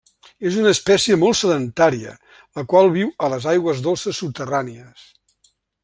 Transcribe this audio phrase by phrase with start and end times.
[0.51, 2.15] És una espècie molt sedentària,
[2.61, 5.07] la qual viu a les aigües dolces subterrànies.